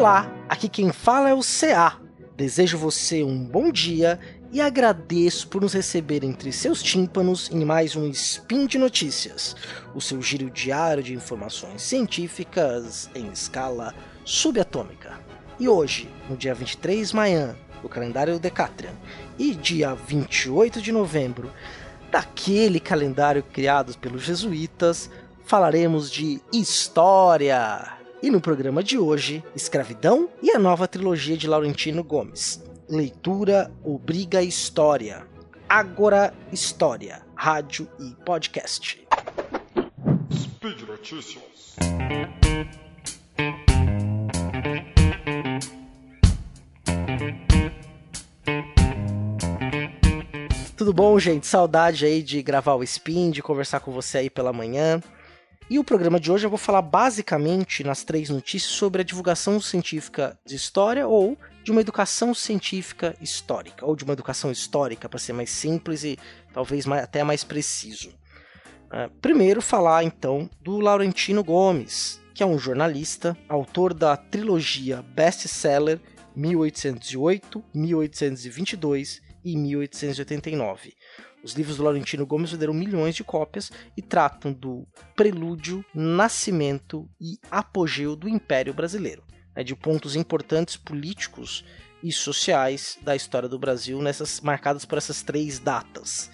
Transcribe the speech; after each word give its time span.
Olá, 0.00 0.32
aqui 0.48 0.66
quem 0.66 0.94
fala 0.94 1.28
é 1.28 1.34
o 1.34 1.42
CA. 1.42 2.00
Desejo 2.34 2.78
você 2.78 3.22
um 3.22 3.44
bom 3.44 3.70
dia 3.70 4.18
e 4.50 4.58
agradeço 4.58 5.46
por 5.48 5.60
nos 5.60 5.74
receber 5.74 6.24
entre 6.24 6.50
seus 6.52 6.82
tímpanos 6.82 7.50
em 7.52 7.66
mais 7.66 7.94
um 7.94 8.08
Spin 8.08 8.66
de 8.66 8.78
Notícias, 8.78 9.54
o 9.94 10.00
seu 10.00 10.22
giro 10.22 10.48
diário 10.48 11.02
de 11.02 11.12
informações 11.12 11.82
científicas 11.82 13.10
em 13.14 13.26
escala 13.30 13.94
subatômica. 14.24 15.20
E 15.58 15.68
hoje, 15.68 16.08
no 16.30 16.34
dia 16.34 16.54
23 16.54 17.10
de 17.10 17.16
manhã 17.16 17.54
do 17.82 17.88
calendário 17.90 18.38
Decatrian 18.38 18.94
e 19.38 19.54
dia 19.54 19.94
28 19.94 20.80
de 20.80 20.92
novembro 20.92 21.52
daquele 22.10 22.80
calendário 22.80 23.42
criado 23.42 23.98
pelos 23.98 24.22
jesuítas, 24.22 25.10
falaremos 25.44 26.10
de 26.10 26.40
história. 26.50 27.99
E 28.22 28.30
no 28.30 28.38
programa 28.38 28.82
de 28.82 28.98
hoje, 28.98 29.42
Escravidão 29.56 30.28
e 30.42 30.50
a 30.50 30.58
nova 30.58 30.86
trilogia 30.86 31.38
de 31.38 31.46
Laurentino 31.46 32.04
Gomes. 32.04 32.62
Leitura 32.86 33.72
obriga 33.82 34.42
história. 34.42 35.26
Agora 35.66 36.34
História, 36.52 37.22
rádio 37.34 37.88
e 37.98 38.14
podcast. 38.22 39.02
Speed 40.34 40.82
Notícias. 40.82 41.76
Tudo 50.76 50.92
bom, 50.92 51.18
gente? 51.18 51.46
Saudade 51.46 52.04
aí 52.04 52.22
de 52.22 52.42
gravar 52.42 52.74
o 52.74 52.82
Spin, 52.82 53.30
de 53.30 53.42
conversar 53.42 53.80
com 53.80 53.90
você 53.92 54.18
aí 54.18 54.30
pela 54.30 54.52
manhã. 54.52 55.00
E 55.70 55.78
o 55.78 55.84
programa 55.84 56.18
de 56.18 56.32
hoje 56.32 56.44
eu 56.44 56.50
vou 56.50 56.58
falar 56.58 56.82
basicamente 56.82 57.84
nas 57.84 58.02
três 58.02 58.28
notícias 58.28 58.72
sobre 58.72 59.02
a 59.02 59.04
divulgação 59.04 59.60
científica 59.60 60.36
de 60.44 60.56
história 60.56 61.06
ou 61.06 61.38
de 61.62 61.70
uma 61.70 61.80
educação 61.80 62.34
científica 62.34 63.14
histórica, 63.20 63.86
ou 63.86 63.94
de 63.94 64.02
uma 64.02 64.14
educação 64.14 64.50
histórica, 64.50 65.08
para 65.08 65.20
ser 65.20 65.32
mais 65.32 65.48
simples 65.48 66.02
e 66.02 66.18
talvez 66.52 66.86
mais, 66.86 67.04
até 67.04 67.22
mais 67.22 67.44
preciso. 67.44 68.08
Uh, 68.08 69.08
primeiro, 69.20 69.62
falar 69.62 70.02
então 70.02 70.50
do 70.60 70.80
Laurentino 70.80 71.44
Gomes, 71.44 72.20
que 72.34 72.42
é 72.42 72.46
um 72.46 72.58
jornalista, 72.58 73.38
autor 73.48 73.94
da 73.94 74.16
trilogia 74.16 75.02
best-seller 75.02 76.00
1808, 76.34 77.64
1822 77.72 79.22
e 79.44 79.56
1889 79.56 80.94
os 81.42 81.54
livros 81.54 81.76
do 81.76 81.84
Laurentino 81.84 82.26
Gomes 82.26 82.50
venderam 82.50 82.74
milhões 82.74 83.14
de 83.14 83.24
cópias 83.24 83.72
e 83.96 84.02
tratam 84.02 84.52
do 84.52 84.86
prelúdio, 85.16 85.84
nascimento 85.94 87.08
e 87.20 87.38
apogeu 87.50 88.14
do 88.14 88.28
Império 88.28 88.74
Brasileiro, 88.74 89.22
né, 89.54 89.64
de 89.64 89.74
pontos 89.74 90.16
importantes 90.16 90.76
políticos 90.76 91.64
e 92.02 92.12
sociais 92.12 92.98
da 93.02 93.16
história 93.16 93.48
do 93.48 93.58
Brasil, 93.58 94.00
nessas 94.00 94.40
marcadas 94.40 94.84
por 94.84 94.98
essas 94.98 95.22
três 95.22 95.58
datas. 95.58 96.30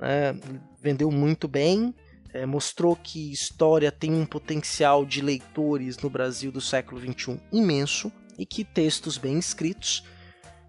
É, 0.00 0.34
vendeu 0.80 1.10
muito 1.10 1.46
bem, 1.46 1.94
é, 2.32 2.44
mostrou 2.44 2.96
que 2.96 3.30
história 3.32 3.92
tem 3.92 4.12
um 4.12 4.26
potencial 4.26 5.04
de 5.04 5.20
leitores 5.20 5.98
no 5.98 6.10
Brasil 6.10 6.50
do 6.50 6.60
século 6.60 7.00
XXI 7.00 7.40
imenso 7.52 8.10
e 8.38 8.46
que 8.46 8.64
textos 8.64 9.18
bem 9.18 9.38
escritos 9.38 10.04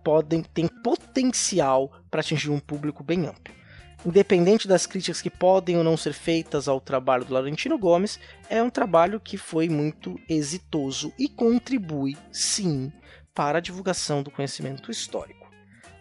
podem 0.03 0.43
têm 0.43 0.67
potencial 0.67 1.91
para 2.11 2.19
atingir 2.19 2.49
um 2.49 2.59
público 2.59 3.03
bem 3.03 3.25
amplo 3.25 3.62
independente 4.05 4.67
das 4.67 4.85
críticas 4.85 5.21
que 5.21 5.29
podem 5.29 5.77
ou 5.77 5.83
não 5.83 5.95
ser 5.95 6.13
feitas 6.13 6.67
ao 6.67 6.81
trabalho 6.81 7.25
do 7.25 7.33
Laurentino 7.33 7.77
Gomes, 7.77 8.19
é 8.49 8.61
um 8.61 8.69
trabalho 8.69 9.19
que 9.19 9.37
foi 9.37 9.69
muito 9.69 10.19
exitoso 10.27 11.13
e 11.17 11.29
contribui, 11.29 12.17
sim, 12.31 12.91
para 13.33 13.57
a 13.57 13.61
divulgação 13.61 14.21
do 14.21 14.31
conhecimento 14.31 14.91
histórico. 14.91 15.49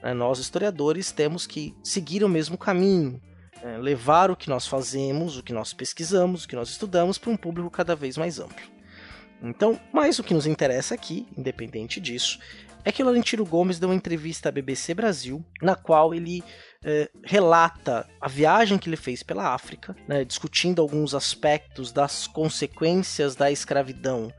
É, 0.02 0.12
nós, 0.12 0.38
historiadores, 0.38 1.12
temos 1.12 1.46
que 1.46 1.74
seguir 1.82 2.24
o 2.24 2.28
mesmo 2.28 2.58
caminho, 2.58 3.22
é, 3.62 3.78
levar 3.78 4.30
o 4.30 4.36
que 4.36 4.50
nós 4.50 4.66
fazemos, 4.66 5.36
o 5.36 5.42
que 5.42 5.52
nós 5.52 5.72
pesquisamos, 5.72 6.44
o 6.44 6.48
que 6.48 6.56
nós 6.56 6.68
estudamos 6.68 7.18
para 7.18 7.30
um 7.30 7.36
público 7.36 7.70
cada 7.70 7.94
vez 7.94 8.18
mais 8.18 8.40
amplo. 8.40 8.72
Então, 9.40 9.78
mais 9.92 10.18
o 10.18 10.24
que 10.24 10.34
nos 10.34 10.46
interessa 10.46 10.94
aqui, 10.94 11.26
independente 11.36 12.00
disso, 12.00 12.38
é 12.84 12.90
que 12.90 13.02
o 13.02 13.04
Laurentino 13.04 13.44
Gomes 13.44 13.78
deu 13.78 13.88
uma 13.88 13.94
entrevista 13.94 14.48
à 14.48 14.52
BBC 14.52 14.94
Brasil, 14.94 15.44
na 15.60 15.76
qual 15.76 16.12
ele 16.12 16.42
é, 16.84 17.08
relata 17.22 18.08
a 18.20 18.28
viagem 18.28 18.78
que 18.78 18.88
ele 18.88 18.96
fez 18.96 19.22
pela 19.22 19.54
África, 19.54 19.96
né, 20.06 20.24
discutindo 20.24 20.80
alguns 20.82 21.14
aspectos 21.14 21.92
das 21.92 22.26
consequências 22.26 23.36
da 23.36 23.50
escravidão 23.50 24.32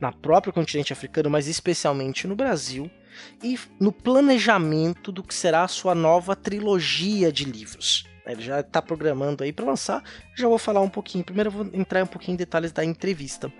na 0.00 0.12
próprio 0.12 0.52
continente 0.52 0.92
africano, 0.92 1.30
mas 1.30 1.46
especialmente 1.46 2.26
no 2.26 2.36
Brasil, 2.36 2.90
e 3.42 3.58
no 3.78 3.92
planejamento 3.92 5.12
do 5.12 5.22
que 5.22 5.34
será 5.34 5.62
a 5.62 5.68
sua 5.68 5.94
nova 5.94 6.34
trilogia 6.34 7.32
de 7.32 7.44
livros. 7.44 8.04
Ele 8.26 8.42
já 8.42 8.60
está 8.60 8.80
programando 8.80 9.44
aí 9.44 9.52
para 9.52 9.66
lançar. 9.66 10.02
Já 10.34 10.48
vou 10.48 10.58
falar 10.58 10.80
um 10.80 10.88
pouquinho. 10.88 11.24
Primeiro 11.24 11.48
eu 11.48 11.52
vou 11.52 11.70
entrar 11.72 12.02
um 12.02 12.06
pouquinho 12.06 12.34
em 12.34 12.38
detalhes 12.38 12.72
da 12.72 12.84
entrevista. 12.84 13.52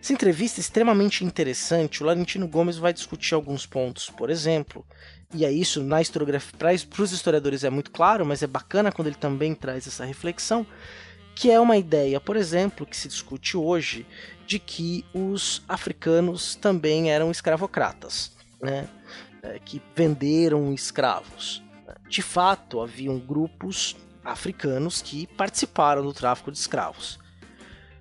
Essa 0.00 0.12
entrevista 0.12 0.60
é 0.60 0.62
extremamente 0.62 1.24
interessante. 1.24 2.02
O 2.02 2.06
Laurentino 2.06 2.48
Gomes 2.48 2.76
vai 2.76 2.92
discutir 2.92 3.34
alguns 3.34 3.64
pontos, 3.64 4.10
por 4.10 4.30
exemplo, 4.30 4.84
e 5.34 5.44
é 5.44 5.50
isso 5.50 5.82
na 5.82 6.02
historiografia, 6.02 6.52
para 6.58 7.02
os 7.02 7.12
historiadores 7.12 7.64
é 7.64 7.70
muito 7.70 7.90
claro, 7.90 8.26
mas 8.26 8.42
é 8.42 8.46
bacana 8.46 8.92
quando 8.92 9.06
ele 9.06 9.16
também 9.16 9.54
traz 9.54 9.86
essa 9.86 10.04
reflexão, 10.04 10.66
que 11.34 11.50
é 11.50 11.58
uma 11.58 11.76
ideia, 11.76 12.20
por 12.20 12.36
exemplo, 12.36 12.84
que 12.84 12.96
se 12.96 13.08
discute 13.08 13.56
hoje, 13.56 14.04
de 14.46 14.58
que 14.58 15.04
os 15.14 15.62
africanos 15.66 16.54
também 16.54 17.10
eram 17.10 17.30
escravocratas, 17.30 18.32
né? 18.60 18.86
É, 19.42 19.58
que 19.58 19.80
venderam 19.96 20.72
escravos. 20.72 21.62
De 22.12 22.20
fato, 22.20 22.82
haviam 22.82 23.18
grupos 23.18 23.96
africanos 24.22 25.00
que 25.00 25.26
participaram 25.28 26.02
do 26.02 26.12
tráfico 26.12 26.52
de 26.52 26.58
escravos. 26.58 27.18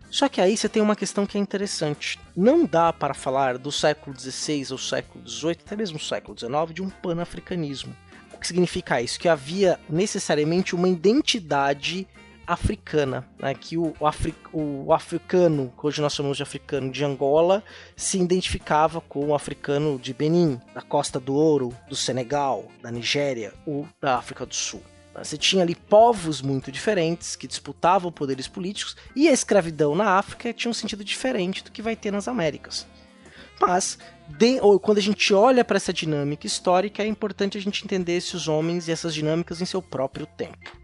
Só 0.09 0.27
que 0.27 0.41
aí 0.41 0.57
você 0.57 0.67
tem 0.67 0.81
uma 0.81 0.97
questão 0.97 1.25
que 1.25 1.38
é 1.38 1.39
interessante. 1.39 2.19
Não 2.35 2.66
dá 2.66 2.91
para 2.91 3.13
falar 3.13 3.57
do 3.57 3.71
século 3.71 4.13
XVI 4.19 4.67
ou 4.71 4.77
século 4.77 5.25
XVIII, 5.25 5.59
até 5.66 5.77
mesmo 5.77 5.97
século 5.97 6.38
XIX, 6.38 6.73
de 6.73 6.81
um 6.81 6.89
panafricanismo. 6.89 7.95
O 8.33 8.38
que 8.38 8.45
significa 8.47 9.01
isso? 9.01 9.17
Que 9.17 9.29
havia 9.29 9.79
necessariamente 9.89 10.75
uma 10.75 10.89
identidade 10.89 12.05
africana, 12.46 13.28
né? 13.40 13.53
que 13.53 13.78
o, 13.78 13.94
afri 14.02 14.34
o 14.52 14.94
africano, 14.94 15.74
que 15.79 15.88
hoje 15.88 16.02
nós 16.02 16.13
chamamos 16.13 16.38
de 16.38 16.44
africano 16.44 16.91
de 16.91 17.03
Angola, 17.03 17.63
se 17.96 18.19
identificava 18.19 19.02
com 19.02 19.28
o 19.28 19.35
africano 19.35 19.97
de 20.00 20.13
Benin, 20.13 20.59
da 20.74 20.81
Costa 20.81 21.19
do 21.19 21.34
Ouro, 21.34 21.75
do 21.88 21.96
Senegal, 21.96 22.66
da 22.81 22.91
Nigéria 22.91 23.53
ou 23.66 23.88
da 24.01 24.18
África 24.18 24.46
do 24.46 24.56
Sul. 24.56 24.81
Você 25.13 25.38
tinha 25.38 25.63
ali 25.63 25.75
povos 25.75 26.41
muito 26.41 26.72
diferentes 26.72 27.35
que 27.35 27.47
disputavam 27.47 28.12
poderes 28.12 28.47
políticos 28.47 28.96
e 29.16 29.28
a 29.28 29.31
escravidão 29.31 29.94
na 29.94 30.18
África 30.18 30.53
tinha 30.53 30.72
um 30.72 30.74
sentido 30.74 31.03
diferente 31.03 31.63
do 31.63 31.72
que 31.72 31.81
vai 31.81 31.96
ter 31.96 32.12
nas 32.12 32.28
Américas. 32.28 32.88
Mas, 33.59 34.00
de, 34.28 34.59
quando 34.81 34.97
a 34.97 35.01
gente 35.01 35.34
olha 35.34 35.63
para 35.63 35.78
essa 35.78 35.94
dinâmica 35.94 36.47
histórica, 36.47 37.03
é 37.03 37.07
importante 37.07 37.57
a 37.57 37.62
gente 37.62 37.84
entender 37.84 38.13
esses 38.13 38.47
homens 38.47 38.88
e 38.88 38.91
essas 38.91 39.13
dinâmicas 39.13 39.62
em 39.62 39.66
seu 39.66 39.81
próprio 39.81 40.25
tempo. 40.25 40.81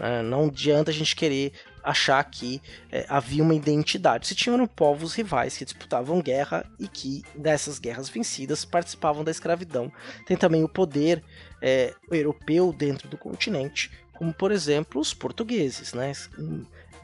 É, 0.00 0.22
não 0.22 0.46
adianta 0.46 0.90
a 0.90 0.94
gente 0.94 1.14
querer 1.14 1.52
achar 1.82 2.22
que 2.24 2.60
é, 2.90 3.04
havia 3.08 3.42
uma 3.42 3.54
identidade. 3.54 4.26
Se 4.26 4.34
tinham 4.34 4.66
povos 4.66 5.14
rivais 5.14 5.56
que 5.56 5.64
disputavam 5.64 6.20
guerra 6.20 6.64
e 6.78 6.88
que 6.88 7.22
dessas 7.34 7.78
guerras 7.78 8.08
vencidas 8.08 8.64
participavam 8.64 9.22
da 9.22 9.30
escravidão. 9.30 9.92
Tem 10.26 10.36
também 10.36 10.64
o 10.64 10.68
poder 10.68 11.22
é, 11.60 11.94
europeu 12.10 12.72
dentro 12.72 13.08
do 13.08 13.18
continente, 13.18 13.90
como 14.14 14.32
por 14.32 14.50
exemplo 14.50 15.00
os 15.00 15.12
portugueses. 15.12 15.92
Né? 15.92 16.12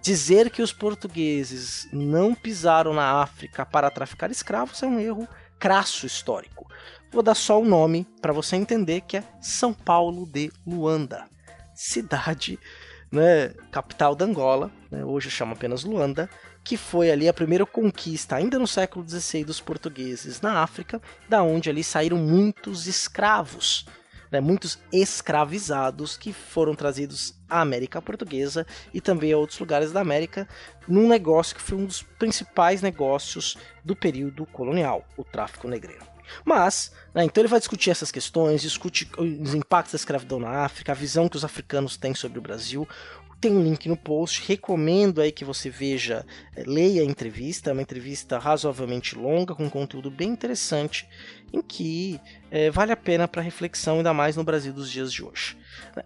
Dizer 0.03 0.51
que 0.51 0.63
os 0.63 0.73
portugueses 0.73 1.89
não 1.93 2.35
pisaram 2.35 2.93
na 2.93 3.23
África 3.23 3.67
para 3.67 3.91
traficar 3.91 4.31
escravos 4.31 4.83
é 4.83 4.87
um 4.87 5.01
erro 5.01 5.29
crasso 5.59 6.07
histórico. 6.07 6.67
Vou 7.11 7.23
dar 7.23 7.35
só 7.35 7.61
o 7.61 7.65
nome 7.65 8.07
para 8.21 8.33
você 8.33 8.57
entender 8.57 9.01
que 9.03 9.17
é 9.17 9.25
São 9.41 9.73
Paulo 9.73 10.27
de 10.27 10.53
Luanda, 10.67 11.25
cidade, 11.75 12.59
né, 13.17 13.49
capital 13.71 14.15
da 14.15 14.25
Angola, 14.25 14.71
né, 14.91 15.05
hoje 15.05 15.31
chama 15.31 15.55
apenas 15.55 15.85
Luanda, 15.85 16.31
que 16.63 16.77
foi 16.77 17.11
ali 17.11 17.29
a 17.29 17.35
primeira 17.35 17.65
conquista, 17.67 18.37
ainda 18.37 18.59
no 18.59 18.67
século 18.67 19.09
XVI, 19.09 19.45
dos 19.45 19.61
portugueses 19.61 20.41
na 20.41 20.63
África, 20.63 21.01
da 21.29 21.43
onde 21.43 21.71
ali 21.71 21.83
saíram 21.83 22.19
muitos 22.19 22.87
escravos 22.87 23.87
né, 24.31 24.41
muitos 24.41 24.79
escravizados 24.93 26.17
que 26.17 26.33
foram 26.33 26.75
trazidos 26.75 27.35
à 27.49 27.61
América 27.61 28.03
Portuguesa 28.03 28.67
e 28.93 29.01
também 29.01 29.33
a 29.33 29.39
outros 29.39 29.59
lugares 29.59 29.93
da 29.93 30.01
América, 30.01 30.49
num 30.89 31.09
negócio 31.09 31.55
que 31.55 31.63
foi 31.63 31.79
um 31.79 31.87
dos 31.87 32.03
principais 32.03 32.83
negócios 32.83 33.57
do 33.85 33.95
período 33.95 34.45
colonial, 34.47 35.07
o 35.17 35.25
tráfico 35.25 35.69
negreiro. 35.69 36.16
Mas, 36.45 36.93
né, 37.15 37.25
então 37.25 37.43
ele 37.43 37.49
vai 37.49 37.59
discutir 37.59 37.91
essas 37.91 38.11
questões, 38.11 38.63
discute 38.63 39.09
os 39.19 39.55
impactos 39.55 39.93
da 39.93 39.97
escravidão 39.97 40.39
na 40.39 40.65
África, 40.65 40.93
a 40.93 40.95
visão 40.95 41.29
que 41.29 41.37
os 41.37 41.45
africanos 41.45 41.97
têm 41.97 42.15
sobre 42.15 42.39
o 42.39 42.43
Brasil, 42.43 42.87
tem 43.41 43.53
um 43.53 43.63
link 43.63 43.89
no 43.89 43.97
post, 43.97 44.43
recomendo 44.47 45.21
aí 45.21 45.31
que 45.31 45.45
você 45.45 45.69
veja, 45.69 46.25
eh, 46.57 46.65
leia 46.67 47.03
a 47.03 47.05
entrevista, 47.05 47.71
é 47.71 47.73
uma 47.73 47.83
entrevista 47.83 48.39
razoavelmente 48.39 49.15
longa, 49.15 49.55
com 49.55 49.69
conteúdo 49.69 50.11
bem 50.11 50.31
interessante, 50.31 51.07
em 51.53 51.61
que 51.61 52.19
é, 52.51 52.71
vale 52.71 52.93
a 52.93 52.97
pena 52.97 53.29
para 53.29 53.43
reflexão, 53.43 53.99
ainda 53.99 54.15
mais 54.15 54.37
no 54.37 54.45
Brasil 54.45 54.73
dos 54.73 54.91
dias 54.91 55.13
de 55.13 55.23
hoje. 55.23 55.57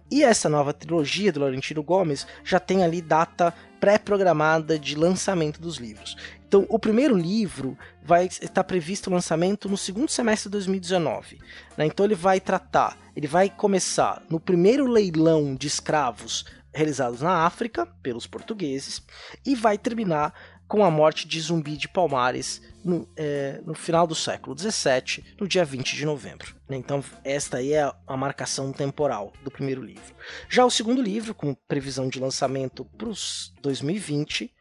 E 0.09 0.23
essa 0.23 0.49
nova 0.49 0.73
trilogia 0.73 1.31
do 1.31 1.39
Laurentino 1.39 1.81
Gomes 1.81 2.27
já 2.43 2.59
tem 2.59 2.83
ali 2.83 3.01
data 3.01 3.53
pré-programada 3.79 4.77
de 4.77 4.95
lançamento 4.95 5.59
dos 5.59 5.77
livros. 5.77 6.15
Então, 6.51 6.65
o 6.67 6.77
primeiro 6.77 7.15
livro 7.15 7.77
vai 8.03 8.25
estar 8.25 8.65
previsto 8.65 9.09
o 9.09 9.13
lançamento 9.13 9.69
no 9.69 9.77
segundo 9.77 10.11
semestre 10.11 10.49
de 10.49 10.51
2019. 10.51 11.39
Né? 11.77 11.85
Então, 11.85 12.05
ele 12.05 12.13
vai 12.13 12.41
tratar, 12.41 12.97
ele 13.15 13.25
vai 13.25 13.49
começar 13.49 14.21
no 14.29 14.37
primeiro 14.37 14.85
leilão 14.85 15.55
de 15.55 15.67
escravos 15.67 16.43
realizados 16.73 17.21
na 17.21 17.45
África 17.45 17.85
pelos 18.03 18.27
portugueses 18.27 19.01
e 19.45 19.55
vai 19.55 19.77
terminar 19.77 20.33
com 20.67 20.83
a 20.83 20.91
morte 20.91 21.25
de 21.25 21.39
Zumbi 21.39 21.77
de 21.77 21.87
Palmares 21.87 22.61
no, 22.83 23.07
é, 23.15 23.61
no 23.65 23.73
final 23.73 24.05
do 24.05 24.13
século 24.13 24.53
XVII, 24.57 25.23
no 25.39 25.47
dia 25.47 25.63
20 25.63 25.95
de 25.95 26.05
novembro. 26.05 26.53
Então, 26.69 27.01
esta 27.23 27.59
aí 27.59 27.71
é 27.71 27.89
a 28.05 28.17
marcação 28.17 28.73
temporal 28.73 29.31
do 29.41 29.49
primeiro 29.49 29.81
livro. 29.81 30.13
Já 30.49 30.65
o 30.65 30.69
segundo 30.69 31.01
livro, 31.01 31.33
com 31.33 31.53
previsão 31.53 32.09
de 32.09 32.19
lançamento 32.19 32.83
para 32.97 33.07
os 33.07 33.53
2020, 33.61 34.53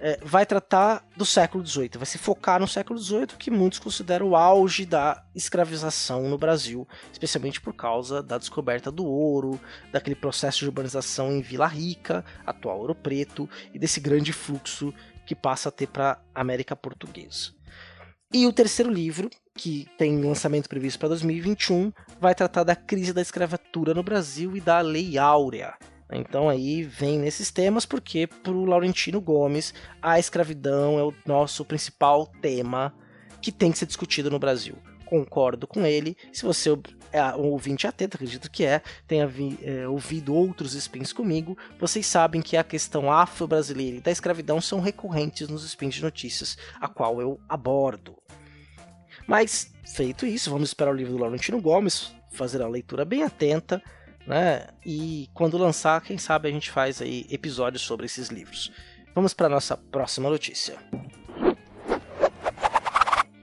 é, 0.00 0.18
vai 0.22 0.44
tratar 0.44 1.04
do 1.16 1.24
século 1.24 1.66
XVIII, 1.66 1.90
vai 1.96 2.06
se 2.06 2.18
focar 2.18 2.60
no 2.60 2.68
século 2.68 2.98
XVIII, 2.98 3.28
que 3.38 3.50
muitos 3.50 3.78
consideram 3.78 4.30
o 4.30 4.36
auge 4.36 4.84
da 4.84 5.24
escravização 5.34 6.28
no 6.28 6.38
Brasil, 6.38 6.86
especialmente 7.12 7.60
por 7.60 7.74
causa 7.74 8.22
da 8.22 8.38
descoberta 8.38 8.90
do 8.90 9.06
ouro, 9.06 9.60
daquele 9.92 10.16
processo 10.16 10.60
de 10.60 10.66
urbanização 10.66 11.32
em 11.32 11.40
Vila 11.40 11.66
Rica, 11.66 12.24
atual 12.44 12.78
Ouro 12.80 12.94
Preto, 12.94 13.48
e 13.72 13.78
desse 13.78 14.00
grande 14.00 14.32
fluxo 14.32 14.92
que 15.24 15.34
passa 15.34 15.68
a 15.68 15.72
ter 15.72 15.88
para 15.88 16.20
a 16.34 16.40
América 16.40 16.76
Portuguesa. 16.76 17.54
E 18.32 18.46
o 18.46 18.52
terceiro 18.52 18.90
livro, 18.90 19.30
que 19.54 19.86
tem 19.96 20.22
lançamento 20.22 20.68
previsto 20.68 20.98
para 20.98 21.10
2021, 21.10 21.92
vai 22.20 22.34
tratar 22.34 22.64
da 22.64 22.76
crise 22.76 23.12
da 23.12 23.22
escravatura 23.22 23.94
no 23.94 24.02
Brasil 24.02 24.56
e 24.56 24.60
da 24.60 24.80
Lei 24.80 25.16
Áurea, 25.16 25.74
então 26.12 26.48
aí 26.48 26.82
vem 26.82 27.18
nesses 27.18 27.50
temas 27.50 27.84
porque 27.84 28.26
para 28.26 28.52
o 28.52 28.64
Laurentino 28.64 29.20
Gomes 29.20 29.74
a 30.00 30.18
escravidão 30.18 30.98
é 30.98 31.02
o 31.02 31.14
nosso 31.26 31.64
principal 31.64 32.26
tema 32.40 32.94
que 33.42 33.50
tem 33.50 33.72
que 33.72 33.78
ser 33.78 33.86
discutido 33.86 34.30
no 34.30 34.38
Brasil. 34.38 34.76
Concordo 35.04 35.66
com 35.66 35.86
ele. 35.86 36.16
Se 36.32 36.44
você 36.44 36.70
é 37.12 37.22
um 37.36 37.50
ouvinte 37.50 37.86
atento, 37.86 38.16
acredito 38.16 38.50
que 38.50 38.64
é, 38.64 38.82
tenha 39.06 39.26
vi, 39.26 39.56
é, 39.62 39.86
ouvido 39.88 40.34
outros 40.34 40.74
spins 40.74 41.12
comigo, 41.12 41.56
vocês 41.78 42.06
sabem 42.06 42.42
que 42.42 42.56
a 42.56 42.64
questão 42.64 43.10
afro-brasileira 43.10 43.98
e 43.98 44.00
da 44.00 44.10
escravidão 44.10 44.60
são 44.60 44.80
recorrentes 44.80 45.48
nos 45.48 45.64
spins 45.64 45.94
de 45.94 46.02
notícias, 46.02 46.58
a 46.80 46.88
qual 46.88 47.20
eu 47.20 47.40
abordo. 47.48 48.16
Mas, 49.26 49.72
feito 49.94 50.26
isso, 50.26 50.50
vamos 50.50 50.70
esperar 50.70 50.92
o 50.92 50.96
livro 50.96 51.14
do 51.14 51.20
Laurentino 51.20 51.60
Gomes, 51.60 52.12
fazer 52.32 52.60
a 52.60 52.68
leitura 52.68 53.04
bem 53.04 53.22
atenta 53.22 53.82
né? 54.26 54.66
E 54.84 55.28
quando 55.32 55.56
lançar, 55.56 56.00
quem 56.00 56.18
sabe 56.18 56.48
a 56.48 56.52
gente 56.52 56.70
faz 56.70 57.00
aí 57.00 57.26
episódios 57.30 57.82
sobre 57.82 58.06
esses 58.06 58.28
livros. 58.28 58.72
Vamos 59.14 59.32
para 59.32 59.48
nossa 59.48 59.76
próxima 59.76 60.28
notícia. 60.28 60.76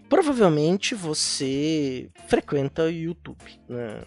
Provavelmente 0.10 0.94
você 0.94 2.10
frequenta 2.28 2.84
o 2.84 2.90
YouTube. 2.90 3.44
Né? 3.68 4.04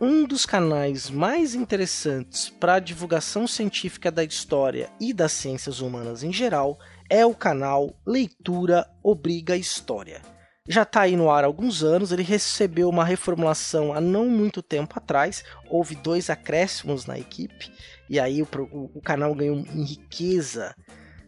Um 0.00 0.24
dos 0.24 0.44
canais 0.46 1.10
mais 1.10 1.54
interessantes 1.54 2.48
para 2.48 2.74
a 2.74 2.80
divulgação 2.80 3.46
científica 3.46 4.10
da 4.10 4.22
história 4.22 4.90
e 5.00 5.12
das 5.12 5.32
ciências 5.32 5.80
humanas 5.80 6.22
em 6.22 6.32
geral 6.32 6.78
é 7.08 7.24
o 7.24 7.34
canal 7.34 7.94
Leitura 8.06 8.88
Obriga 9.02 9.56
História 9.56 10.33
já 10.66 10.82
está 10.82 11.02
aí 11.02 11.16
no 11.16 11.30
ar 11.30 11.44
há 11.44 11.46
alguns 11.46 11.82
anos. 11.82 12.12
Ele 12.12 12.22
recebeu 12.22 12.88
uma 12.88 13.04
reformulação 13.04 13.92
há 13.92 14.00
não 14.00 14.28
muito 14.28 14.62
tempo 14.62 14.94
atrás. 14.96 15.44
Houve 15.68 15.94
dois 15.94 16.30
acréscimos 16.30 17.06
na 17.06 17.18
equipe 17.18 17.70
e 18.08 18.18
aí 18.18 18.42
o, 18.42 18.48
o, 18.72 18.90
o 18.94 19.00
canal 19.00 19.34
ganhou 19.34 19.56
em 19.56 19.84
riqueza. 19.84 20.74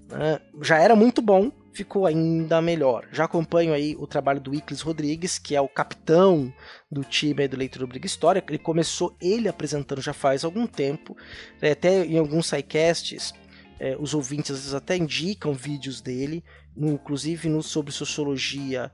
Né? 0.08 0.40
Já 0.62 0.78
era 0.78 0.94
muito 0.94 1.20
bom, 1.20 1.50
ficou 1.72 2.06
ainda 2.06 2.60
melhor. 2.62 3.06
Já 3.12 3.24
acompanho 3.24 3.72
aí 3.72 3.94
o 3.98 4.06
trabalho 4.06 4.40
do 4.40 4.54
Iclis 4.54 4.80
Rodrigues, 4.80 5.38
que 5.38 5.54
é 5.54 5.60
o 5.60 5.68
capitão 5.68 6.52
do 6.90 7.02
time 7.02 7.46
do 7.48 7.56
Leitura 7.56 7.84
Obriga 7.84 8.06
História. 8.06 8.42
Ele 8.48 8.58
começou 8.58 9.16
ele 9.20 9.48
apresentando 9.48 10.00
já 10.00 10.12
faz 10.12 10.44
algum 10.44 10.66
tempo, 10.66 11.16
é, 11.60 11.72
até 11.72 12.04
em 12.04 12.18
alguns 12.18 12.46
sidecasts. 12.46 13.34
É, 13.78 13.94
os 14.00 14.14
ouvintes 14.14 14.52
às 14.52 14.58
vezes 14.58 14.74
até 14.74 14.96
indicam 14.96 15.52
vídeos 15.52 16.00
dele, 16.00 16.42
no, 16.74 16.92
inclusive 16.92 17.46
no 17.50 17.62
sobre 17.62 17.92
sociologia 17.92 18.90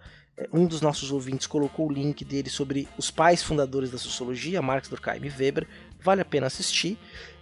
um 0.52 0.66
dos 0.66 0.80
nossos 0.80 1.10
ouvintes 1.10 1.46
colocou 1.46 1.88
o 1.88 1.92
link 1.92 2.24
dele 2.24 2.48
sobre 2.48 2.88
os 2.96 3.10
pais 3.10 3.42
fundadores 3.42 3.90
da 3.90 3.98
sociologia, 3.98 4.62
Marx, 4.62 4.88
Durkheim 4.88 5.20
e 5.24 5.28
Weber. 5.28 5.66
Vale 6.00 6.20
a 6.22 6.24
pena 6.24 6.46
assistir. 6.46 6.98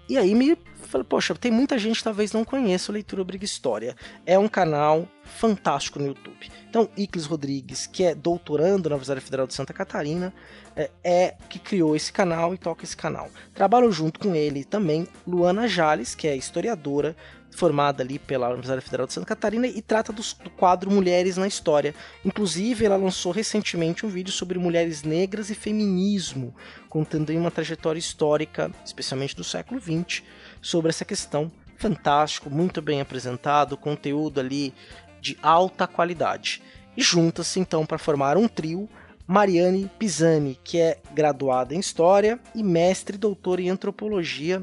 E 0.08 0.18
aí 0.18 0.34
me 0.34 0.58
falei, 0.88 1.06
poxa, 1.08 1.34
tem 1.34 1.52
muita 1.52 1.78
gente 1.78 1.98
que 1.98 2.04
talvez 2.04 2.32
não 2.32 2.44
conheça 2.44 2.90
o 2.90 2.94
Leitura 2.94 3.22
Obriga 3.22 3.44
História. 3.44 3.94
É 4.26 4.36
um 4.38 4.48
canal 4.48 5.06
fantástico 5.30 5.98
no 5.98 6.06
YouTube. 6.06 6.50
Então, 6.68 6.88
Iclis 6.96 7.26
Rodrigues, 7.26 7.86
que 7.86 8.04
é 8.04 8.14
doutorando 8.14 8.88
na 8.88 8.94
Universidade 8.94 9.20
Federal 9.20 9.46
de 9.46 9.54
Santa 9.54 9.72
Catarina, 9.72 10.32
é, 10.76 10.90
é, 11.02 11.36
que 11.48 11.58
criou 11.58 11.96
esse 11.96 12.12
canal 12.12 12.54
e 12.54 12.58
toca 12.58 12.84
esse 12.84 12.96
canal. 12.96 13.28
Trabalham 13.54 13.90
junto 13.90 14.20
com 14.20 14.34
ele 14.34 14.64
também 14.64 15.06
Luana 15.26 15.66
Jales, 15.66 16.14
que 16.14 16.28
é 16.28 16.36
historiadora, 16.36 17.16
formada 17.50 18.02
ali 18.02 18.18
pela 18.18 18.48
Universidade 18.48 18.82
Federal 18.82 19.06
de 19.06 19.12
Santa 19.12 19.26
Catarina 19.26 19.66
e 19.66 19.82
trata 19.82 20.12
do, 20.12 20.22
do, 20.42 20.50
quadro 20.50 20.90
Mulheres 20.90 21.36
na 21.36 21.46
História. 21.46 21.94
Inclusive, 22.24 22.84
ela 22.84 22.96
lançou 22.96 23.32
recentemente 23.32 24.06
um 24.06 24.08
vídeo 24.08 24.32
sobre 24.32 24.58
mulheres 24.58 25.02
negras 25.02 25.50
e 25.50 25.54
feminismo, 25.54 26.54
contando 26.88 27.30
uma 27.30 27.50
trajetória 27.50 27.98
histórica, 27.98 28.70
especialmente 28.84 29.36
do 29.36 29.44
século 29.44 29.80
XX, 29.80 30.22
sobre 30.62 30.90
essa 30.90 31.04
questão. 31.04 31.50
Fantástico, 31.76 32.50
muito 32.50 32.82
bem 32.82 33.00
apresentado, 33.00 33.76
conteúdo 33.76 34.38
ali 34.38 34.74
de 35.20 35.38
alta 35.42 35.86
qualidade. 35.86 36.62
E 36.96 37.02
junta-se 37.02 37.60
então 37.60 37.86
para 37.86 37.98
formar 37.98 38.36
um 38.36 38.48
trio 38.48 38.88
Mariane 39.26 39.88
Pisani, 39.98 40.58
que 40.64 40.78
é 40.80 40.98
graduada 41.12 41.74
em 41.74 41.78
História 41.78 42.40
e 42.54 42.62
mestre 42.62 43.16
e 43.16 43.62
em 43.62 43.70
Antropologia 43.70 44.62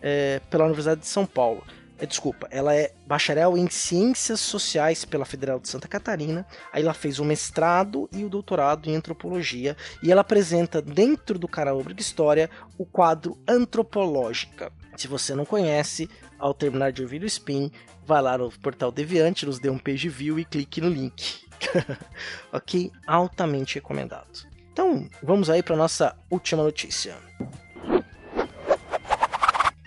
é, 0.00 0.40
pela 0.50 0.64
Universidade 0.64 1.00
de 1.00 1.06
São 1.06 1.26
Paulo. 1.26 1.62
É, 2.00 2.06
desculpa, 2.06 2.46
ela 2.50 2.74
é 2.74 2.92
bacharel 3.06 3.58
em 3.58 3.68
Ciências 3.68 4.38
Sociais 4.38 5.04
pela 5.04 5.24
Federal 5.24 5.58
de 5.58 5.68
Santa 5.68 5.88
Catarina. 5.88 6.46
Aí 6.72 6.82
ela 6.82 6.94
fez 6.94 7.18
o 7.18 7.24
mestrado 7.24 8.08
e 8.12 8.24
o 8.24 8.28
doutorado 8.28 8.88
em 8.88 8.94
Antropologia. 8.94 9.76
E 10.02 10.12
ela 10.12 10.20
apresenta 10.20 10.80
dentro 10.80 11.38
do 11.38 11.48
canal 11.48 11.78
Obriga 11.78 12.00
História 12.00 12.48
o 12.78 12.86
quadro 12.86 13.36
Antropológica. 13.48 14.72
Se 14.96 15.08
você 15.08 15.34
não 15.34 15.44
conhece, 15.44 16.08
ao 16.38 16.54
terminar 16.54 16.92
de 16.92 17.02
ouvir 17.02 17.22
o 17.22 17.26
Spin, 17.26 17.70
vá 18.06 18.20
lá 18.20 18.38
no 18.38 18.50
portal 18.50 18.90
Deviante, 18.92 19.46
nos 19.46 19.58
dê 19.58 19.68
um 19.68 19.78
page 19.78 20.08
view 20.08 20.38
e 20.38 20.44
clique 20.44 20.80
no 20.80 20.88
link. 20.88 21.46
ok? 22.52 22.90
Altamente 23.06 23.76
recomendado. 23.76 24.46
Então, 24.72 25.08
vamos 25.22 25.50
aí 25.50 25.62
para 25.62 25.76
nossa 25.76 26.16
última 26.30 26.62
notícia. 26.62 27.16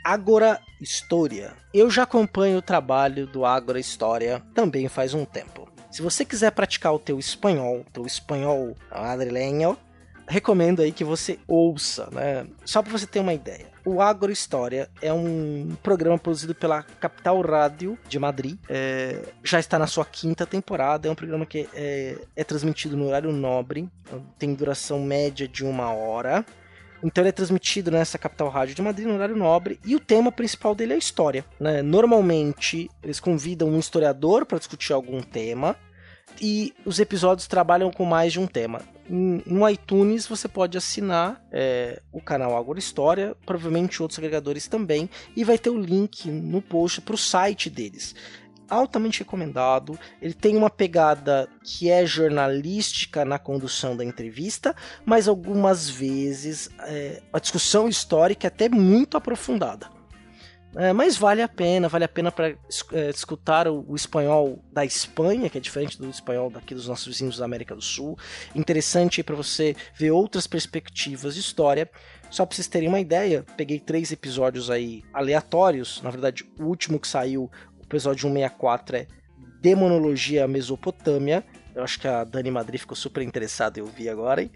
Agora 0.04 0.60
História. 0.82 1.54
Eu 1.74 1.90
já 1.90 2.04
acompanho 2.04 2.58
o 2.58 2.62
trabalho 2.62 3.28
do 3.28 3.46
Agora 3.46 3.80
História 3.80 4.42
também 4.54 4.90
faz 4.90 5.14
um 5.14 5.24
tempo. 5.24 5.72
Se 5.92 6.02
você 6.02 6.26
quiser 6.26 6.52
praticar 6.52 6.94
o 6.94 7.00
teu 7.00 7.20
espanhol, 7.20 7.86
teu 7.94 8.06
espanhol 8.06 8.76
madrilenho, 8.92 9.78
recomendo 10.28 10.82
aí 10.82 10.92
que 10.92 11.04
você 11.04 11.40
ouça, 11.48 12.10
né? 12.12 12.48
Só 12.66 12.82
para 12.82 12.92
você 12.92 13.06
ter 13.06 13.20
uma 13.20 13.34
ideia. 13.34 13.71
O 13.84 14.00
Agro 14.00 14.32
História 14.32 14.90
é 15.02 15.12
um 15.12 15.76
programa 15.82 16.18
produzido 16.18 16.54
pela 16.54 16.84
Capital 16.84 17.42
Rádio 17.42 17.98
de 18.08 18.20
Madrid. 18.20 18.58
É, 18.70 19.20
já 19.44 19.60
está 19.60 19.80
na 19.80 19.88
sua 19.88 20.06
quinta 20.06 20.46
temporada. 20.46 21.08
É 21.08 21.12
um 21.12 21.16
programa 21.16 21.46
que 21.46 21.68
é, 21.74 22.18
é 22.36 22.44
transmitido 22.44 22.96
no 22.96 23.08
horário 23.08 23.32
nobre. 23.32 23.90
Tem 24.38 24.54
duração 24.54 25.04
média 25.04 25.48
de 25.48 25.66
uma 25.66 25.92
hora. 25.92 26.46
Então 27.04 27.24
ele 27.24 27.30
é 27.30 27.32
transmitido 27.32 27.90
nessa 27.90 28.18
capital 28.18 28.50
rádio 28.50 28.76
de 28.76 28.82
Madrid 28.84 29.08
no 29.08 29.16
horário 29.16 29.36
nobre 29.36 29.80
e 29.84 29.96
o 29.96 30.00
tema 30.00 30.32
principal 30.32 30.76
dele 30.76 30.94
é 30.94 30.96
a 30.96 31.00
história. 31.00 31.44
Né? 31.60 31.82
Normalmente 31.82 32.90
eles 33.02 33.20
convidam 33.20 33.70
um 33.70 33.80
historiador 33.80 34.46
para 34.46 34.60
discutir 34.60 34.94
algum 34.94 35.22
tema 35.22 35.76
e 36.40 36.74
os 36.86 37.00
episódios 37.00 37.48
trabalham 37.48 37.92
com 37.92 38.06
mais 38.06 38.32
de 38.34 38.40
um 38.40 38.48
tema. 38.48 38.82
No 39.10 39.68
iTunes 39.68 40.26
você 40.26 40.48
pode 40.48 40.78
assinar 40.78 41.44
é, 41.52 42.02
o 42.14 42.22
canal 42.22 42.56
Agora 42.56 42.80
História, 42.80 43.36
provavelmente 43.46 44.02
outros 44.02 44.18
agregadores 44.18 44.68
também, 44.68 45.10
e 45.36 45.44
vai 45.44 45.58
ter 45.58 45.70
o 45.70 45.78
link 45.78 46.30
no 46.30 46.62
post 46.62 47.02
para 47.02 47.16
o 47.16 47.18
site 47.18 47.70
deles. 47.70 48.16
altamente 48.70 49.20
recomendado. 49.20 50.00
Ele 50.22 50.34
tem 50.34 50.56
uma 50.56 50.70
pegada 50.70 51.50
que 51.62 51.90
é 51.90 52.06
jornalística 52.06 53.26
na 53.26 53.38
condução 53.38 53.98
da 53.98 54.06
entrevista, 54.06 54.74
mas 55.06 55.28
algumas 55.28 55.90
vezes 55.90 56.70
é, 56.80 57.22
a 57.34 57.40
discussão 57.40 57.90
histórica 57.90 58.48
é 58.48 58.50
até 58.50 58.70
muito 58.70 59.18
aprofundada. 59.18 59.90
É, 60.76 60.94
mas 60.94 61.18
vale 61.18 61.42
a 61.42 61.50
pena, 61.50 61.90
vale 61.90 62.06
a 62.06 62.08
pena 62.08 62.32
para 62.32 62.50
é, 62.50 63.10
escutar 63.10 63.68
o, 63.68 63.86
o, 63.90 63.96
espanhol 63.96 64.64
da 64.72 64.86
Espanha, 64.86 65.50
que 65.50 65.58
é 65.58 65.62
diferente 65.62 65.98
do 65.98 66.10
espanhol 66.10 66.50
daqui 66.50 66.74
dos 66.74 66.88
nossos 66.88 67.08
vizinhos 67.08 67.38
da 67.38 67.46
América 67.46 67.76
do 67.76 67.82
Sul. 67.82 68.18
Interessante 68.56 69.22
para 69.22 69.36
você 69.36 69.76
ver 69.98 70.12
outras 70.12 70.48
perspectivas 70.48 71.34
de 71.34 71.42
história. 71.42 71.90
Só 72.30 72.46
para 72.46 72.56
vocês 72.56 72.70
terem 72.70 72.88
uma 72.88 73.02
ideia, 73.02 73.46
peguei 73.58 73.80
três 73.80 74.14
episódios 74.14 74.70
aí 74.70 75.04
aleatórios. 75.14 76.02
Na 76.02 76.10
verdade, 76.10 76.50
o 76.58 76.64
último 76.64 76.98
que 76.98 77.08
saiu, 77.08 77.52
o 77.78 77.84
episódio 77.84 78.30
164, 78.30 78.96
é 78.96 79.08
Demonologia 79.62 80.48
Mesopotâmia. 80.48 81.44
Eu 81.76 81.84
acho 81.84 82.00
que 82.00 82.08
a 82.08 82.24
Dani 82.24 82.50
Madrid 82.50 82.80
ficou 82.80 82.96
super 82.96 83.22
interessada, 83.22 83.80
eu 83.80 83.86
vi 83.86 84.08
agora, 84.08 84.42
hein? 84.42 84.52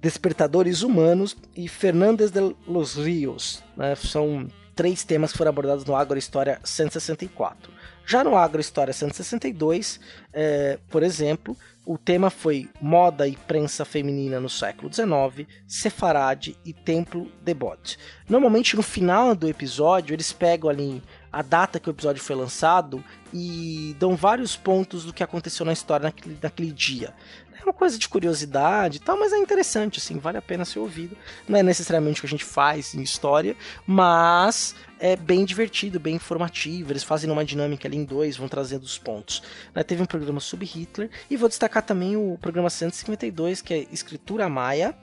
Despertadores 0.00 0.82
Humanos 0.82 1.36
e 1.56 1.66
Fernandes 1.66 2.30
de 2.30 2.40
los 2.66 2.96
Rios. 2.96 3.64
Né? 3.76 3.94
São 3.96 4.46
três 4.78 5.02
temas 5.02 5.32
que 5.32 5.38
foram 5.38 5.48
abordados 5.48 5.84
no 5.84 5.96
Agro 5.96 6.16
História 6.16 6.60
164. 6.62 7.72
Já 8.06 8.22
no 8.22 8.36
Agro 8.36 8.60
História 8.60 8.92
162, 8.92 9.98
é, 10.32 10.78
por 10.88 11.02
exemplo, 11.02 11.56
o 11.84 11.98
tema 11.98 12.30
foi 12.30 12.70
Moda 12.80 13.26
e 13.26 13.34
Prensa 13.34 13.84
Feminina 13.84 14.38
no 14.38 14.48
século 14.48 14.88
XIX, 14.92 15.48
Sefarade 15.66 16.56
e 16.64 16.72
Templo 16.72 17.28
de 17.42 17.52
Bod. 17.54 17.98
Normalmente 18.28 18.76
no 18.76 18.82
final 18.82 19.34
do 19.34 19.48
episódio 19.48 20.14
eles 20.14 20.32
pegam 20.32 20.70
ali 20.70 21.02
a 21.32 21.42
data 21.42 21.80
que 21.80 21.88
o 21.88 21.90
episódio 21.90 22.22
foi 22.22 22.36
lançado 22.36 23.02
e 23.34 23.96
dão 23.98 24.14
vários 24.14 24.54
pontos 24.54 25.04
do 25.04 25.12
que 25.12 25.24
aconteceu 25.24 25.66
na 25.66 25.72
história 25.72 26.04
naquele, 26.04 26.38
naquele 26.40 26.70
dia. 26.70 27.12
É 27.60 27.64
uma 27.64 27.72
coisa 27.72 27.98
de 27.98 28.08
curiosidade 28.08 28.98
e 28.98 29.00
tal, 29.00 29.18
mas 29.18 29.32
é 29.32 29.38
interessante, 29.38 29.98
assim, 29.98 30.18
vale 30.18 30.38
a 30.38 30.42
pena 30.42 30.64
ser 30.64 30.78
ouvido. 30.78 31.16
Não 31.48 31.58
é 31.58 31.62
necessariamente 31.62 32.20
o 32.20 32.22
que 32.22 32.26
a 32.26 32.30
gente 32.30 32.44
faz 32.44 32.94
em 32.94 33.02
história, 33.02 33.56
mas 33.86 34.74
é 35.00 35.16
bem 35.16 35.44
divertido, 35.44 35.98
bem 35.98 36.14
informativo. 36.14 36.92
Eles 36.92 37.02
fazem 37.02 37.30
uma 37.30 37.44
dinâmica 37.44 37.88
ali 37.88 37.96
em 37.96 38.04
dois, 38.04 38.36
vão 38.36 38.48
trazendo 38.48 38.84
os 38.84 38.96
pontos. 38.96 39.42
Né, 39.74 39.82
teve 39.82 40.02
um 40.02 40.06
programa 40.06 40.40
sobre 40.40 40.66
Hitler, 40.66 41.10
e 41.28 41.36
vou 41.36 41.48
destacar 41.48 41.82
também 41.82 42.16
o 42.16 42.38
programa 42.40 42.70
152, 42.70 43.60
que 43.60 43.74
é 43.74 43.86
Escritura 43.92 44.48
Maia 44.48 44.94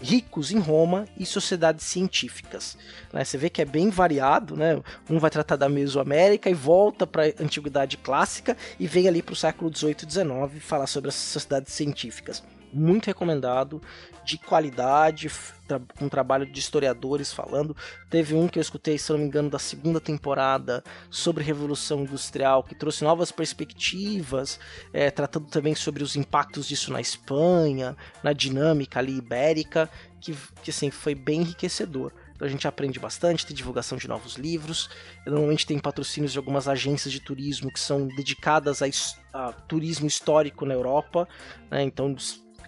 ricos 0.00 0.50
em 0.50 0.58
Roma 0.58 1.06
e 1.16 1.26
sociedades 1.26 1.84
científicas. 1.84 2.76
Né? 3.12 3.24
Você 3.24 3.36
vê 3.36 3.50
que 3.50 3.62
é 3.62 3.64
bem 3.64 3.90
variado, 3.90 4.56
né? 4.56 4.80
Um 5.08 5.18
vai 5.18 5.30
tratar 5.30 5.56
da 5.56 5.68
Mesoamérica 5.68 6.48
e 6.48 6.54
volta 6.54 7.06
para 7.06 7.24
a 7.24 7.42
antiguidade 7.42 7.96
clássica 7.96 8.56
e 8.78 8.86
vem 8.86 9.08
ali 9.08 9.22
para 9.22 9.32
o 9.32 9.36
século 9.36 9.70
18 9.70 10.02
e 10.02 10.06
19 10.06 10.60
falar 10.60 10.86
sobre 10.86 11.08
as 11.08 11.14
sociedades 11.14 11.72
científicas 11.72 12.42
muito 12.72 13.06
recomendado, 13.06 13.80
de 14.24 14.38
qualidade, 14.38 15.30
tra 15.66 15.80
trabalho 16.10 16.46
de 16.46 16.58
historiadores 16.58 17.32
falando. 17.32 17.76
Teve 18.10 18.34
um 18.34 18.48
que 18.48 18.58
eu 18.58 18.60
escutei, 18.60 18.98
se 18.98 19.10
não 19.10 19.18
me 19.18 19.26
engano, 19.26 19.50
da 19.50 19.58
segunda 19.58 20.00
temporada 20.00 20.82
sobre 21.10 21.44
Revolução 21.44 22.00
Industrial, 22.00 22.62
que 22.62 22.74
trouxe 22.74 23.04
novas 23.04 23.32
perspectivas, 23.32 24.58
é, 24.92 25.10
tratando 25.10 25.46
também 25.46 25.74
sobre 25.74 26.02
os 26.02 26.16
impactos 26.16 26.66
disso 26.66 26.92
na 26.92 27.00
Espanha, 27.00 27.96
na 28.22 28.32
dinâmica 28.32 28.98
ali 28.98 29.16
ibérica, 29.16 29.88
que, 30.20 30.36
que 30.62 30.70
assim, 30.70 30.90
foi 30.90 31.14
bem 31.14 31.40
enriquecedor. 31.40 32.12
Então 32.38 32.46
a 32.46 32.50
gente 32.50 32.68
aprende 32.68 33.00
bastante, 33.00 33.44
tem 33.44 33.56
divulgação 33.56 33.98
de 33.98 34.06
novos 34.06 34.36
livros. 34.36 34.88
Normalmente 35.26 35.66
tem 35.66 35.76
patrocínios 35.76 36.30
de 36.30 36.38
algumas 36.38 36.68
agências 36.68 37.12
de 37.12 37.18
turismo 37.18 37.68
que 37.72 37.80
são 37.80 38.06
dedicadas 38.06 38.80
a, 38.80 38.86
a 39.32 39.52
turismo 39.52 40.06
histórico 40.06 40.64
na 40.64 40.72
Europa. 40.72 41.28
Né? 41.68 41.82
Então 41.82 42.14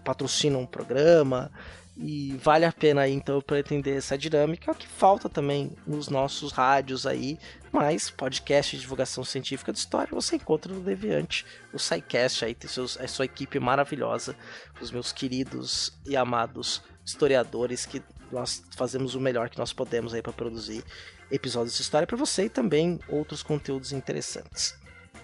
patrocinam 0.05 0.61
um 0.61 0.67
programa 0.67 1.51
e 1.97 2.35
vale 2.43 2.65
a 2.65 2.73
pena 2.73 3.03
aí 3.03 3.13
então 3.13 3.43
para 3.43 3.59
entender 3.59 3.97
essa 3.97 4.17
dinâmica, 4.17 4.75
que 4.75 4.87
falta 4.87 5.29
também 5.29 5.77
nos 5.87 6.09
nossos 6.09 6.51
rádios 6.51 7.07
aí, 7.07 7.39
mas 7.71 8.09
podcast 8.09 8.75
de 8.75 8.81
divulgação 8.81 9.23
científica 9.23 9.73
de 9.73 9.79
história 9.79 10.09
você 10.11 10.37
encontra 10.37 10.73
no 10.73 10.81
Deviante, 10.81 11.45
o 11.75 11.79
SciCast 11.79 12.45
aí 12.45 12.55
tem 12.55 12.71
seus, 12.71 12.99
a 12.99 13.07
sua 13.07 13.27
equipe 13.27 13.61
maravilhosa, 13.61 14.35
os 14.81 14.91
meus 14.91 15.13
queridos 15.13 15.93
e 16.07 16.17
amados 16.17 16.83
historiadores 17.05 17.85
que 17.85 18.03
nós 18.33 18.63
fazemos 18.77 19.15
o 19.15 19.21
melhor 19.21 19.51
que 19.51 19.59
nós 19.59 19.73
podemos 19.73 20.15
aí 20.15 20.23
para 20.23 20.33
produzir 20.33 20.83
episódios 21.31 21.77
de 21.77 21.83
história 21.83 22.07
para 22.07 22.17
você 22.17 22.45
e 22.45 22.49
também 22.49 22.99
outros 23.09 23.43
conteúdos 23.43 23.93
interessantes. 23.93 24.75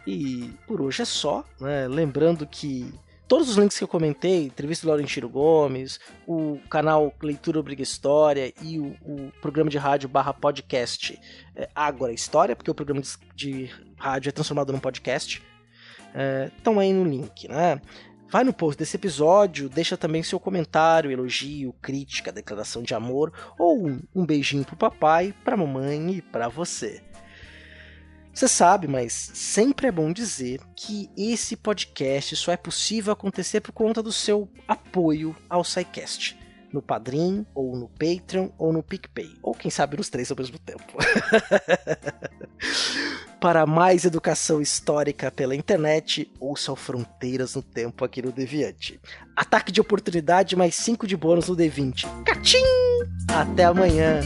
E 0.06 0.52
por 0.66 0.80
hoje 0.80 1.02
é 1.02 1.04
só, 1.04 1.44
né? 1.60 1.88
Lembrando 1.88 2.46
que 2.46 2.92
Todos 3.28 3.48
os 3.48 3.56
links 3.56 3.76
que 3.76 3.82
eu 3.82 3.88
comentei, 3.88 4.44
entrevista 4.44 4.86
do 4.86 4.90
Laurentino 4.90 5.28
Gomes, 5.28 5.98
o 6.28 6.60
canal 6.70 7.12
Leitura 7.20 7.58
Obriga 7.58 7.82
História 7.82 8.52
e 8.62 8.78
o, 8.78 8.96
o 9.02 9.32
programa 9.42 9.68
de 9.68 9.78
rádio 9.78 10.08
barra 10.08 10.32
podcast 10.32 11.18
é, 11.56 11.68
Agora 11.74 12.12
História, 12.12 12.54
porque 12.54 12.70
o 12.70 12.74
programa 12.74 13.02
de, 13.02 13.18
de 13.34 13.70
rádio 13.96 14.28
é 14.28 14.32
transformado 14.32 14.72
num 14.72 14.78
podcast, 14.78 15.42
estão 16.56 16.80
é, 16.80 16.84
aí 16.84 16.92
no 16.92 17.02
link, 17.02 17.48
né? 17.48 17.80
Vai 18.28 18.44
no 18.44 18.52
post 18.52 18.78
desse 18.78 18.96
episódio, 18.96 19.68
deixa 19.68 19.96
também 19.96 20.22
seu 20.22 20.38
comentário, 20.38 21.10
elogio, 21.10 21.72
crítica, 21.82 22.30
declaração 22.30 22.82
de 22.82 22.94
amor 22.94 23.32
ou 23.58 23.88
um, 23.88 24.00
um 24.14 24.24
beijinho 24.24 24.64
pro 24.64 24.76
papai, 24.76 25.34
pra 25.44 25.56
mamãe 25.56 26.16
e 26.16 26.22
pra 26.22 26.48
você. 26.48 27.02
Você 28.36 28.48
sabe, 28.48 28.86
mas 28.86 29.14
sempre 29.32 29.86
é 29.86 29.90
bom 29.90 30.12
dizer 30.12 30.60
que 30.76 31.08
esse 31.16 31.56
podcast 31.56 32.36
só 32.36 32.52
é 32.52 32.56
possível 32.58 33.10
acontecer 33.10 33.62
por 33.62 33.72
conta 33.72 34.02
do 34.02 34.12
seu 34.12 34.46
apoio 34.68 35.34
ao 35.48 35.64
SciCast. 35.64 36.38
No 36.70 36.82
Padrim, 36.82 37.46
ou 37.54 37.74
no 37.74 37.88
Patreon, 37.88 38.50
ou 38.58 38.74
no 38.74 38.82
PicPay. 38.82 39.38
Ou 39.42 39.54
quem 39.54 39.70
sabe 39.70 39.96
nos 39.96 40.10
três 40.10 40.30
ao 40.30 40.36
mesmo 40.36 40.58
tempo. 40.58 40.98
Para 43.40 43.64
mais 43.64 44.04
educação 44.04 44.60
histórica 44.60 45.30
pela 45.30 45.56
internet, 45.56 46.30
ouça 46.38 46.70
o 46.70 46.76
Fronteiras 46.76 47.54
no 47.54 47.62
Tempo 47.62 48.04
aqui 48.04 48.20
no 48.20 48.32
Deviante. 48.32 49.00
Ataque 49.34 49.72
de 49.72 49.80
oportunidade 49.80 50.54
mais 50.54 50.74
5 50.74 51.06
de 51.06 51.16
bônus 51.16 51.48
no 51.48 51.56
D20. 51.56 52.06
Catim! 52.24 52.58
Até 53.30 53.64
amanhã! 53.64 54.20